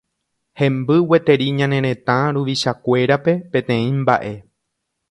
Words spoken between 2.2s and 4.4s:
ruvichakuérape peteĩ mba'e